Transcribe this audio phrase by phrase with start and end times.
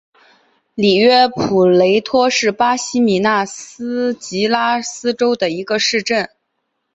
[0.73, 6.27] 里约普雷托是巴西米纳斯吉拉斯州的一个市镇。